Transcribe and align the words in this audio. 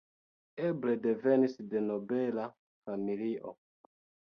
Eble 0.69 0.95
devenis 1.03 1.53
de 1.75 1.83
nobela 1.91 2.49
familio. 2.91 3.57